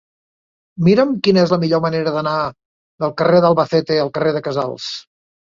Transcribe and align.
Mira'm 0.87 1.11
quina 1.27 1.43
és 1.47 1.53
la 1.55 1.59
millor 1.65 1.83
manera 1.83 2.13
d'anar 2.15 2.33
del 3.05 3.13
carrer 3.21 3.43
d'Albacete 3.45 4.03
al 4.07 4.13
carrer 4.17 4.37
de 4.39 4.43
Casals. 4.49 4.93